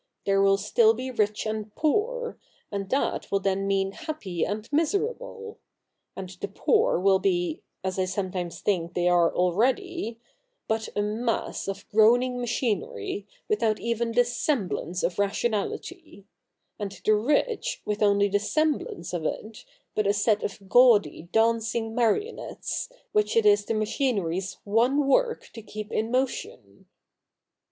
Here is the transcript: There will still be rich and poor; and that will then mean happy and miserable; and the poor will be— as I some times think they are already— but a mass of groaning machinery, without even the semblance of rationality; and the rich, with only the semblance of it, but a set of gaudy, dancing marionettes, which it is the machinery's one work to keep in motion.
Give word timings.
There 0.25 0.41
will 0.41 0.57
still 0.57 0.95
be 0.95 1.11
rich 1.11 1.45
and 1.45 1.75
poor; 1.75 2.39
and 2.71 2.89
that 2.89 3.31
will 3.31 3.39
then 3.39 3.67
mean 3.67 3.91
happy 3.91 4.43
and 4.43 4.67
miserable; 4.73 5.59
and 6.15 6.27
the 6.29 6.47
poor 6.47 6.99
will 6.99 7.19
be— 7.19 7.61
as 7.83 7.99
I 7.99 8.05
some 8.05 8.31
times 8.31 8.61
think 8.61 8.95
they 8.95 9.07
are 9.07 9.31
already— 9.31 10.17
but 10.67 10.89
a 10.95 11.03
mass 11.03 11.67
of 11.67 11.87
groaning 11.89 12.39
machinery, 12.41 13.27
without 13.47 13.79
even 13.79 14.13
the 14.13 14.25
semblance 14.25 15.03
of 15.03 15.19
rationality; 15.19 16.25
and 16.79 16.99
the 17.05 17.13
rich, 17.13 17.83
with 17.85 18.01
only 18.01 18.27
the 18.27 18.39
semblance 18.39 19.13
of 19.13 19.23
it, 19.23 19.63
but 19.93 20.07
a 20.07 20.13
set 20.13 20.41
of 20.41 20.67
gaudy, 20.67 21.29
dancing 21.31 21.93
marionettes, 21.93 22.89
which 23.11 23.37
it 23.37 23.45
is 23.45 23.65
the 23.65 23.75
machinery's 23.75 24.57
one 24.63 25.05
work 25.07 25.51
to 25.53 25.61
keep 25.61 25.91
in 25.91 26.09
motion. 26.09 26.87